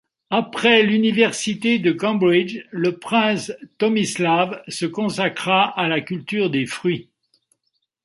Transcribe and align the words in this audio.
Après 0.31 0.81
l'Université 0.81 1.77
de 1.77 1.91
Cambridge, 1.91 2.65
le 2.71 2.97
prince 2.97 3.53
Tomislav 3.77 4.63
se 4.67 4.87
consacra 4.87 5.65
à 5.79 5.87
la 5.87 6.01
culture 6.01 6.49
des 6.49 6.65
fruits. 6.65 7.11